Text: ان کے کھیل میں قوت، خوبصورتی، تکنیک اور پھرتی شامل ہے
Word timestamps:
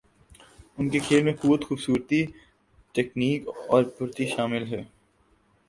ان 0.77 0.89
کے 0.89 0.99
کھیل 0.99 1.23
میں 1.23 1.33
قوت، 1.33 1.65
خوبصورتی، 1.65 2.21
تکنیک 2.95 3.41
اور 3.69 3.83
پھرتی 3.95 4.25
شامل 4.27 4.63
ہے 4.67 4.83